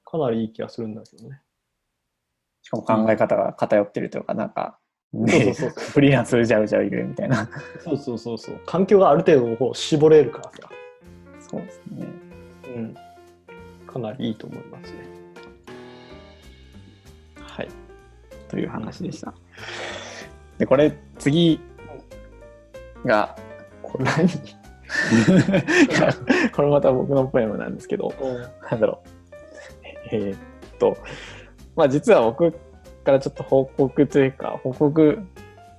[0.05, 1.41] かなりいい気がするんだけどね。
[2.63, 4.79] しかも考え方が偏ってるというかなんか、
[5.13, 5.85] そうね、そうそう。
[5.91, 7.49] フリーランスうじゃうじゃいるみたいな。
[7.83, 8.61] そうそうそうそう。
[8.65, 10.71] 環境がある程度こう絞れるからさ。
[11.41, 12.07] そうですね。
[12.77, 12.95] うん、
[13.87, 14.99] かなりいいと思いますね。
[17.41, 17.69] はい。
[18.49, 19.35] という話でした。
[20.59, 21.61] でこれ次。
[23.05, 23.37] が。
[23.83, 24.29] これ何？
[26.53, 28.13] これまた僕のポエムなんですけど。
[28.71, 29.09] なんだろう。
[30.13, 30.39] えーっ
[30.79, 30.97] と、
[31.77, 32.55] まあ実は僕
[33.05, 35.19] からちょっと報告というか、報告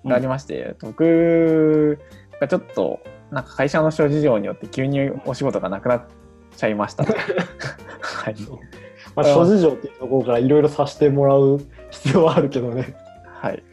[0.05, 1.99] がありまして、僕
[2.39, 2.99] がちょっと、
[3.31, 6.03] なんか会社の諸事情によって急にお仕事がなくなっ
[6.55, 7.13] ちゃいましたと。
[8.01, 8.35] はい。
[9.15, 12.95] まあ、諸事情っていうところからいろいろさせてもらう必要はあるけどね。
[13.25, 13.63] はい。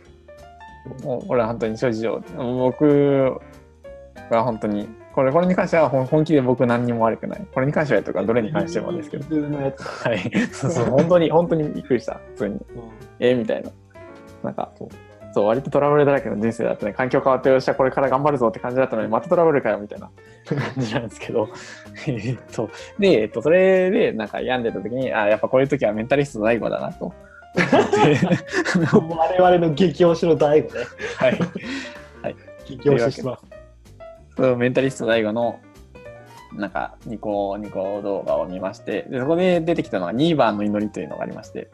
[1.02, 2.22] もうこれは本当に諸事情。
[2.36, 3.40] 僕
[4.30, 7.44] は本当に、これこれに関しては本本気で僕何にも悪くない。
[7.52, 9.26] これに関してはとかどれに関してもですけど。
[9.26, 10.30] はい。
[10.54, 12.20] そうそう、本当に、本当にびっくりした。
[12.28, 12.60] 普通に。
[13.18, 13.70] えみたいな。
[14.44, 14.70] なんか、
[15.32, 16.92] そう、割とトラブルだらけの人生だったね。
[16.92, 20.08] 環境変わってよっしゃ、これから頑張るぞって感じだったのに、またトラブルかよ、みたいな
[20.46, 21.48] 感じなんですけど。
[22.06, 27.12] えっと、で、えっと、それで、なんか病んでた時に、あ、やっぱこういう時はメンタリストの大悟だなと。
[28.92, 30.84] 我々の激推しの大悟ね。
[31.16, 31.38] はい。
[32.66, 33.57] 激推しします。
[34.56, 35.60] メンタリスト大悟の、
[36.54, 41.68] なんか、ニコニコ動画を見まして、でそこで出てきたのが2番の祈りというのがありまして、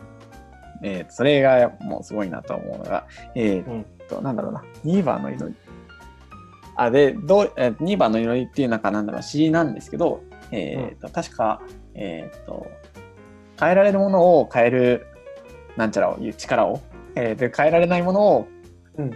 [0.83, 5.57] えーとそれがもうすごいなと思うのが、えーっと、なんだろうな、2番の祈り。
[6.77, 11.63] あ、で、どう、えー、2番の祈りっていうなんか、なんだろう、詩なんですけど、えーっと、確か、
[11.95, 12.67] えーっと、
[13.59, 15.07] 変えられるものを変える、
[15.77, 16.81] なんちゃらを、いう力を、
[17.15, 18.54] えーで、変えられないものをうん。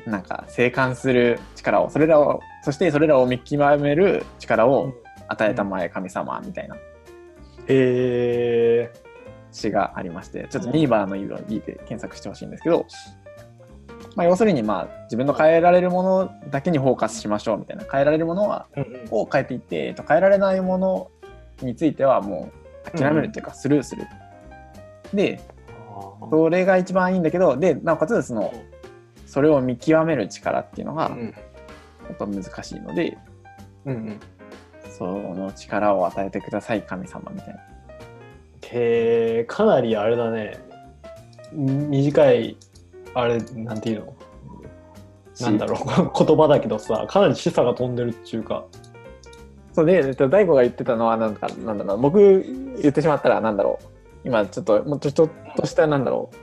[0.07, 4.93] なんか生還する力をそれらをそしてそれらを見極める力を
[5.29, 6.77] 与えたまえ神様みたいな
[7.69, 8.91] え
[9.53, 12.87] 詩がありましてちょっとニーバーの意味を聞いて検索してほしいんですけど、
[14.17, 21.11] まあ、要するにまあ自分の変えられるものだけにフォーカスしましょうみたいな変えられるものはー、を変えていって、えっと、変えられないもの
[21.63, 22.51] についてはも
[22.87, 24.07] う諦めるっていうかスルーする。
[25.15, 25.41] で
[26.31, 28.53] それが一番いいんだけどでなおかつその
[29.29, 31.35] それを見極める力っていうのがうん
[32.09, 33.19] やっぱ難しいので、
[33.85, 34.21] うんうん。
[34.91, 37.61] その力を与えてください神様みたいな。
[38.71, 40.59] へえ、かなりあれだね。
[41.53, 42.57] 短い、
[43.15, 44.15] あれ、なんていうの？
[45.41, 45.85] なんだろう、
[46.27, 48.65] 言葉だけどさ、かなり示唆が飛んでるっていうか。
[49.73, 52.19] そうで、えっと、大悟が言ってたのはなんかなんだろう僕
[52.81, 53.87] 言ってしまったらなんだろう
[54.25, 56.37] 今ちょっともうちょっとしたなんだろう、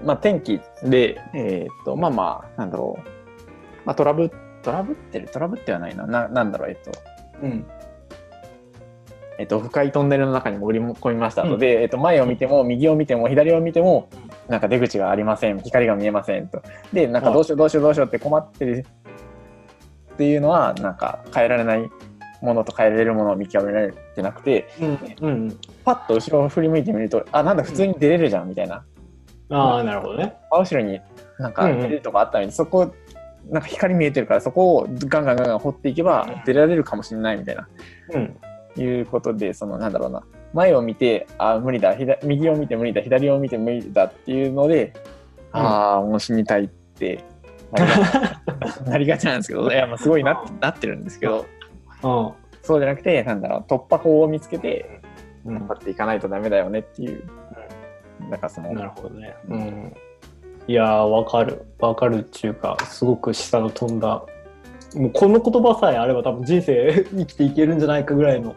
[0.00, 3.08] まあ、天気で、えーっとまあまあなんだろう、
[3.84, 4.30] まあ、トラブ
[4.62, 5.28] トラブってる？
[5.28, 6.06] トラブってはないな。
[6.06, 6.92] ななんだろうえっと。
[7.42, 7.66] うん。
[9.38, 11.42] えっと、深いトンネルの中に潜り込みました。
[11.42, 14.08] と、で、えっと、前を見ても右を見ても左を見ても
[14.46, 15.58] なんか出口がありません。
[15.58, 16.62] 光が見えませんと。
[16.92, 18.86] でなんかどうしようどうしようどうしようって困ってる。
[20.14, 21.90] っていうのはなんか変えられない
[22.42, 25.28] ものと変えられるものを見極められてなくてうん。
[25.28, 25.58] うん。
[25.84, 28.84] パッと後ろを振り向いてみるとあなんだ普通に出れるじゃんみたいな
[29.52, 30.34] ああ、なるほどね。
[30.50, 31.00] 真後ろに
[31.38, 32.92] なんか出れるとこあったのに、そこ
[33.50, 37.68] なんか光見えてるからそこをガンガンガンガン掘っていけば出られるかもしれないみたいな。
[38.14, 38.38] うん。
[38.74, 40.22] いうことで、そのなんだろうな、
[40.54, 41.94] 前を見て、あ無理だ。
[41.94, 44.94] 左、右を見て無理だ、左を見て無理だっていうので、
[45.52, 45.60] うん。
[45.60, 47.22] ああ、もう死にたいって
[48.86, 51.44] なりがちなんですけど、いや、まあ、すごいななってるんですけど、
[52.02, 52.32] うん。
[52.62, 55.00] そうじゃなくて、なんだろう、突破口を見つけて、
[55.44, 55.54] うん。
[55.54, 57.61] 頑張っていかないとダメだよねっていう、なん
[58.38, 59.34] かその、なるほどね。
[59.48, 59.96] うん。
[60.66, 61.66] いやー、わかる。
[61.78, 64.24] わかるっていうか、すごく下の飛んだ。
[64.94, 68.54] もうこの言葉さえあれば多分人生 生きていけるんじゃないかぐらいの、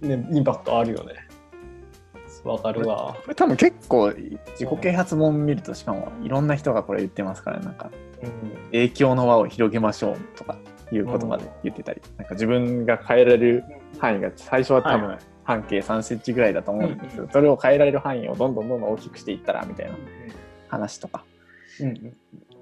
[0.00, 1.14] ね、インパクトあるよね。
[2.44, 3.16] わかるわ。
[3.24, 7.90] これ多分結構自己啓発本見るとしかもいろんな人がこれ言ってますからなんか
[8.22, 8.30] うん。
[8.66, 10.56] 影響の輪を広げましょうとか
[10.92, 13.64] いう言葉で言ってたり、なんか自分が変えられる
[13.98, 15.16] 範囲が最初は多分い。
[15.46, 19.96] 半径3センチぐらいだと思うんですけど、うんそれを変えられる範囲をどんどんどんどん大きくしていったらみたいな
[20.68, 21.24] 話とか
[21.80, 22.16] うん。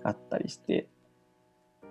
[0.05, 0.87] あったりして。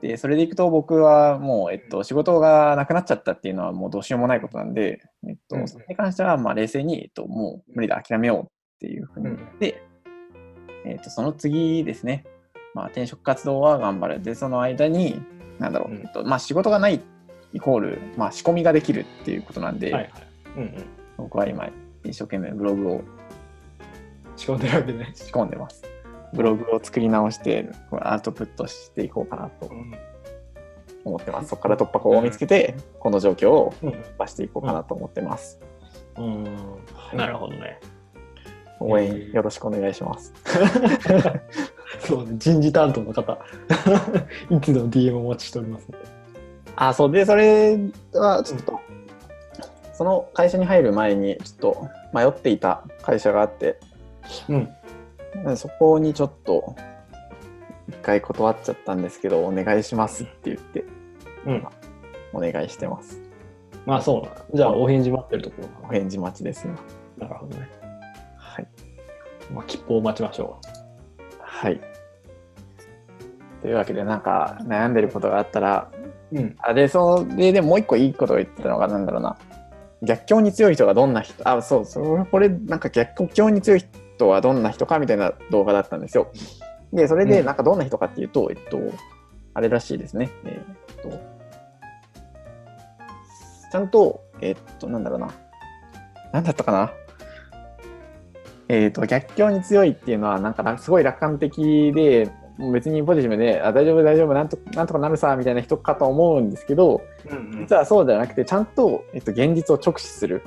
[0.01, 8.47] でそれでいくと僕はもう、えっと、仕事がなくなっちゃったっていうのはもうどうしようもないことなんで、えっとうんそれに関してはまあ冷静に、えっと、もう無理だ諦めようっ
[8.79, 9.81] ていうふうに言って、
[10.85, 12.25] えっと、その次ですね、
[12.73, 14.21] まあ、転職活動は頑張る。
[14.21, 15.23] でその間に
[15.57, 16.01] なんだろう、うん。
[16.01, 17.01] えっとまあ、仕事がない
[17.53, 20.32] イコール、まあ、仕込みができるっていうことなんで、はいはい。
[20.55, 20.85] うんうん。
[21.17, 21.69] 僕は今
[22.03, 23.01] 一生懸命ブログを
[24.35, 25.11] 仕込んでるわけね。
[25.15, 25.83] 仕込んでます。
[26.33, 29.71] ブログを作り直してアウトプットしていこうかなと
[31.05, 31.49] 思ってます。
[31.49, 33.91] そこから突破口を見つけて、この状況をうん。
[33.91, 35.59] 出していこうかなと思ってます。
[36.17, 36.43] うん。
[37.13, 37.79] なるほどね。
[38.79, 40.33] 応援よろしくお願いします。
[41.99, 43.37] そうね、人事担当の方、
[44.49, 46.05] いつでも DM お待ちしておりますので。
[46.75, 47.77] あ、そうで、それ
[48.13, 48.79] はちょっと、
[50.03, 53.79] その会社に入る前にちょっと迷っていた会社があって、
[54.49, 55.55] うん。
[55.55, 56.75] そこにちょっと
[57.87, 60.83] 一回断っちゃったんですけど、お願いしますって言って
[61.45, 61.67] うん。
[62.33, 63.21] お願いしてます。
[63.85, 64.57] まあそう。
[64.57, 66.75] じゃあ、お返事待ってるところお返事待ちです今。
[67.19, 67.27] な。
[67.29, 67.69] なるほどね。
[68.35, 68.67] はい。
[69.53, 70.59] まあ、切符を待ちましょ
[71.39, 71.79] はい。
[73.61, 75.89] というわけで、なんか悩んでることがあったら、
[76.33, 76.37] う。
[76.37, 76.55] うん。
[76.59, 79.37] あで、それでもう一個いいことを言ってたのが、なんだろうな。
[80.03, 83.79] 逆境に強い人がどんな人、あ、そうそう、これ、なんか逆境に強い
[84.15, 86.31] 人はどんな人かみたいな動画だったんですよ。
[86.91, 88.79] で、それで、うんなんかどんな人かっていうと、えっと、
[89.53, 90.29] あれらしいですね。
[90.45, 90.61] え
[90.91, 91.09] っと、
[93.71, 95.33] ちゃんと、えっと、なんだろうな。
[96.33, 96.91] なんだったかな。
[98.67, 110.43] えっと、逆境に強いっていうのは、なんかなすごい楽観的で、別にポジティブで、あ大丈夫、大丈夫なんと、なんとかなるさ、みたいな人かと思うんですけど、うん実はそうじゃなくて、ちゃんと、えっと、現実を直視する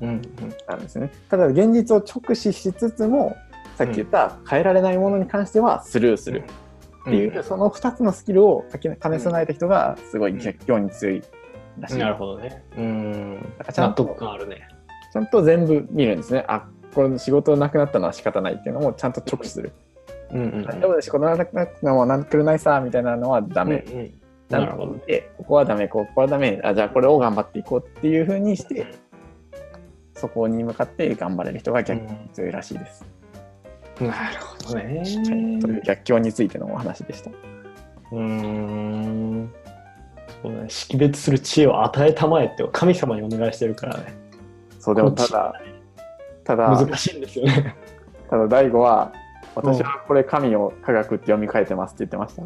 [0.00, 0.22] うん。
[0.66, 1.10] なんですね。
[1.28, 3.36] ただ、現実を直視しつつも、
[3.76, 6.42] さっき言った変えられないものに関してはスルーする
[7.02, 11.22] っていう、その2つのスキルを兼ね備えた人が、すごい逆境に強い
[11.78, 11.98] らしい。
[11.98, 12.64] なるほどね。
[12.76, 13.34] うん。
[13.34, 14.68] なんかちゃ納んとあるね。
[15.12, 16.44] ちゃんと全部見るんですね。
[16.48, 19.72] あ、これ仕事なくなったのは仕方ないっていうのもちゃんと直視する。
[20.32, 20.62] うんうん。
[20.64, 23.84] 大丈夫で仕事なくなったのはなんくるないさ、みたいなのはダメ。
[23.88, 24.14] うんうん
[24.50, 28.84] なるほどと見て、ここはダメ、ここはダメ、あじゃあこれを頑張っていこうっていうふうにして、
[30.14, 33.04] そこに向かって頑張れる人が逆に強いらしいです。
[34.00, 35.02] なるほどね。
[35.60, 37.30] という逆境についてのお話でした。
[37.30, 39.52] うーん。
[40.42, 40.64] そうね。
[40.68, 44.14] 識別する知恵を与えたまえって神様にお願いしてるからね。
[44.80, 45.54] そう、でもただ、
[46.44, 47.76] ただ、難しいんですよね。
[48.28, 49.12] ただ、大悟は、
[49.54, 52.36] 私はこれ神を科学って読み替えてますって言ってまし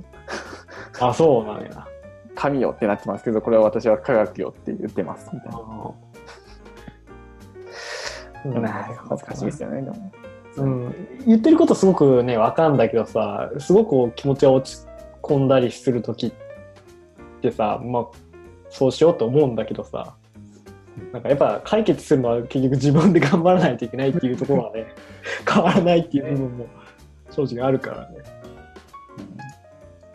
[0.99, 1.09] た。
[1.09, 1.87] あ、そうなんや。
[2.35, 5.59] 神よってなってますけど、これは私は科学よって言ってますみたいな。
[8.61, 10.13] なるほど難しいですよね、でも。
[10.57, 10.95] うん、
[11.27, 14.87] 言ってることすごくね分かんだけどさすごく気持ちが落ち
[15.23, 16.33] 込んだりする時っ
[17.41, 18.07] てさまあ
[18.71, 20.15] そうしようと思うんだけどさ
[21.13, 24.87] なんかやっぱ解決するのは結局自分で頑張らないといけないっていうところはね
[25.53, 26.67] 変わらないっていう部分も
[27.31, 28.17] 正直あるからね、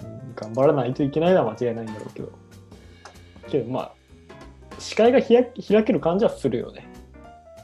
[0.04, 2.32] うん、頑張らないといけないのは間違いないんだろうけど。
[3.50, 3.91] けどまあ
[4.80, 6.89] 視界が開開ける感じはするよね。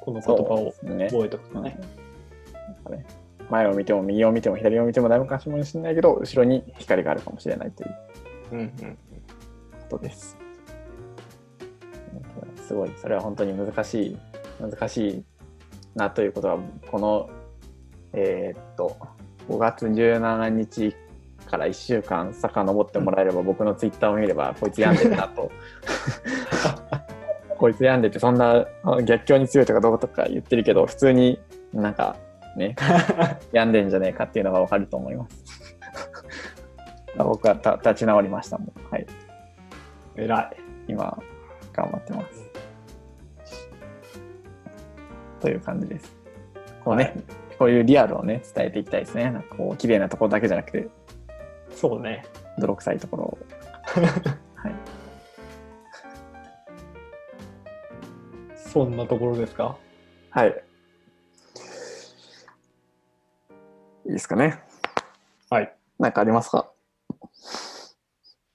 [0.02, 0.74] この言葉を。
[0.82, 1.80] 覚えておくとね。
[2.54, 2.76] なん。
[2.84, 3.06] かね
[3.50, 7.96] 前を見ても右を見ても左を見てもだいぶかしもしれないけど後ろに光があるかもしれないという
[8.52, 8.98] うんうん
[9.90, 10.38] ことです。
[12.68, 12.92] すごい。
[12.98, 14.18] それは本当に難しい
[14.60, 15.24] 難しい
[15.96, 16.58] なということは
[16.90, 17.30] この
[18.14, 18.98] えーっと
[19.50, 20.96] 5月17日
[21.46, 25.52] から1週間遡ってもらえれば僕のツイッターを見ればこいつ病んでるなと
[27.58, 31.40] こいつ病んでてそんなあ逆境に強いとかどうとか言ってるけど普通に
[31.74, 32.16] なんか
[32.58, 32.76] ね
[33.54, 35.66] 病んでんじゃねえかっていうのがわかると思います。
[37.24, 38.72] 僕はた立ち直りましたもん。
[38.92, 39.06] はい。
[40.18, 40.58] 偉い。
[40.88, 41.18] 今、
[41.72, 42.46] 頑張ってます。
[45.40, 46.16] という感じです。
[46.84, 47.16] こうね、
[47.58, 49.32] こういうリアルをね、伝えていきたいですね。
[49.32, 50.88] なんかこう、綺麗なところだけじゃなくて、
[51.72, 52.26] そうね。
[52.58, 53.38] 泥臭いところを。
[54.56, 54.76] はい。
[58.56, 59.78] そんなところですか？
[60.30, 60.64] はい。
[64.06, 64.60] いいですかね。
[65.50, 65.74] はい。
[65.98, 66.70] なんかありますか？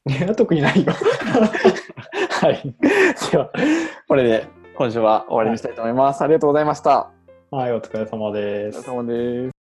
[0.07, 0.93] いや、特にないよ。
[2.41, 2.75] はい。
[3.31, 3.51] では、
[4.09, 4.47] これで
[4.77, 6.23] 今週は終わりにしたいと思います。
[6.23, 7.11] ありがとうございました。
[7.51, 8.97] はい、お疲れ様ですお疲れ。
[8.97, 9.60] 様です。